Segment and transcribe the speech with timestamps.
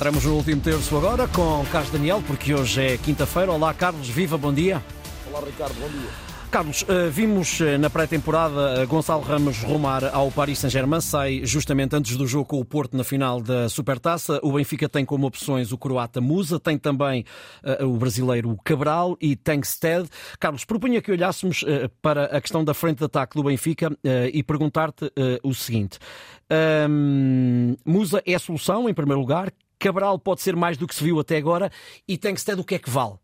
[0.00, 3.52] Entramos no último terço agora com Carlos Daniel, porque hoje é quinta-feira.
[3.52, 4.82] Olá, Carlos, viva, bom dia.
[5.28, 6.08] Olá, Ricardo, bom dia.
[6.50, 11.94] Carlos, eh, vimos eh, na pré-temporada eh, Gonçalo Ramos rumar ao Paris Saint-Germain, sai justamente
[11.94, 14.40] antes do jogo com o Porto na final da Supertaça.
[14.42, 17.26] O Benfica tem como opções o croata Musa, tem também
[17.82, 20.08] o brasileiro Cabral e Tankstead.
[20.38, 21.62] Carlos, propunha que olhássemos
[22.00, 23.94] para a questão da frente de ataque do Benfica
[24.32, 25.12] e perguntar-te
[25.42, 25.98] o seguinte:
[27.84, 29.52] Musa é a solução, em primeiro lugar?
[29.80, 31.72] Cabral pode ser mais do que se viu até agora
[32.06, 33.14] e Tankstead o que é que vale?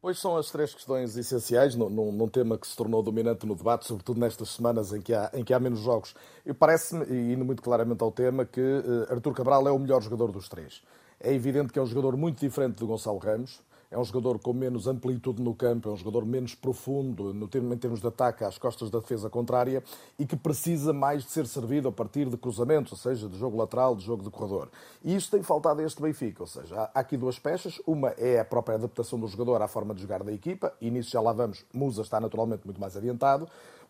[0.00, 3.86] Pois são as três questões essenciais num, num, tema que se tornou dominante no debate,
[3.86, 6.14] sobretudo nestas semanas em que há, em que há menos jogos.
[6.44, 10.00] E parece-me, e indo muito claramente ao tema, que uh, Artur Cabral é o melhor
[10.00, 10.80] jogador dos três.
[11.18, 14.52] É evidente que é um jogador muito diferente do Gonçalo Ramos, é um jogador com
[14.52, 18.44] menos amplitude no campo, é um jogador menos profundo no termo, em termos de ataque
[18.44, 19.82] às costas da defesa contrária
[20.18, 23.56] e que precisa mais de ser servido a partir de cruzamentos, ou seja, de jogo
[23.56, 24.68] lateral, de jogo de corredor.
[25.04, 27.80] E isto tem faltado a este Benfica, ou seja, há aqui duas peças.
[27.86, 31.10] Uma é a própria adaptação do jogador à forma de jogar da equipa, e nisso
[31.10, 31.64] já lá vamos.
[31.72, 33.48] Musa está naturalmente muito mais adiantado.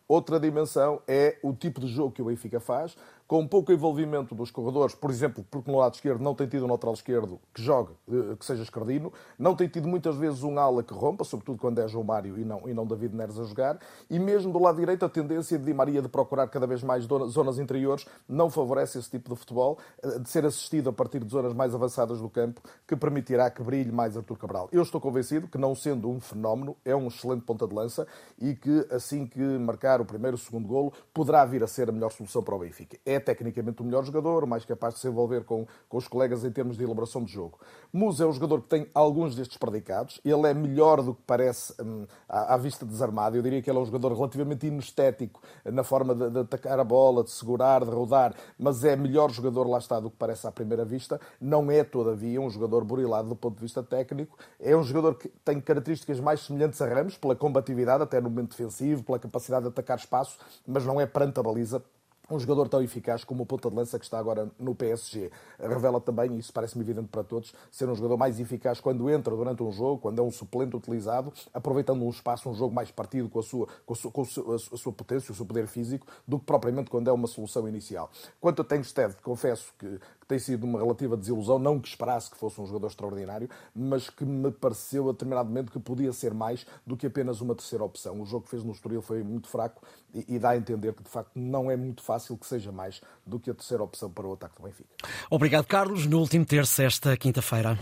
[0.09, 4.53] Outra dimensão é o tipo de jogo que o Benfica faz, com pouco envolvimento dos
[4.53, 7.93] corredores, por exemplo, porque no lado esquerdo não tem tido um lateral esquerdo que jogue,
[8.09, 11.81] eh, que seja escardino, não tem tido muitas vezes um ala que rompa, sobretudo quando
[11.81, 14.79] é João Mário e não, e não David Neres a jogar, e mesmo do lado
[14.79, 18.99] direito a tendência de Di Maria de procurar cada vez mais zonas interiores não favorece
[18.99, 22.31] esse tipo de futebol, eh, de ser assistido a partir de zonas mais avançadas do
[22.31, 24.69] campo, que permitirá que brilhe mais Artur Cabral.
[24.71, 28.07] Eu estou convencido que, não sendo um fenómeno, é um excelente ponta de lança
[28.41, 31.93] e que, assim que marcar o primeiro, o segundo golo, poderá vir a ser a
[31.93, 32.99] melhor solução para o Benfica.
[33.05, 36.51] É tecnicamente o melhor jogador, mais capaz de se envolver com, com os colegas em
[36.51, 37.59] termos de elaboração de jogo.
[37.93, 40.21] Musa é um jogador que tem alguns destes predicados.
[40.25, 43.37] Ele é melhor do que parece hum, à, à, vista desarmado.
[43.37, 46.85] Eu diria que ele é um jogador relativamente inestético na forma de, de, atacar a
[46.85, 50.53] bola, de segurar, de rodar, mas é melhor jogador, lá está, do que parece à
[50.53, 51.21] primeira vista.
[51.41, 54.37] Não é, todavia, um jogador burilado do ponto de vista técnico.
[54.61, 58.51] É um jogador que tem características mais semelhantes a Ramos, pela combatividade, até no momento
[58.51, 61.83] defensivo, pela capacidade de atacar espaço, mas não é perante a baliza
[62.31, 65.31] um jogador tão eficaz como o ponta de lança que está agora no PSG.
[65.59, 69.63] Revela também, isso parece-me evidente para todos, ser um jogador mais eficaz quando entra durante
[69.63, 73.39] um jogo, quando é um suplente utilizado, aproveitando um espaço, um jogo mais partido com
[73.39, 76.45] a sua, com a sua, com a sua, potência, o seu poder físico, do que
[76.45, 78.11] propriamente quando é uma solução inicial.
[78.41, 82.37] Quanto a Tengsted, confesso que, que tem sido uma relativa desilusão, não que esperasse que
[82.37, 86.67] fosse um jogador extraordinário, mas que me pareceu a determinado momento que podia ser mais
[86.87, 88.21] do que apenas uma terceira opção.
[88.21, 89.83] O jogo que fez no Estoril foi muito fraco
[90.13, 93.01] e, e dá a entender que de facto não é muito fácil que seja mais
[93.27, 94.89] do que a terceira opção para o ataque do Benfica.
[95.31, 96.07] Obrigado, Carlos.
[96.07, 97.79] No último terço, esta quinta-feira.